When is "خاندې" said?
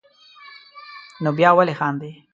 1.79-2.11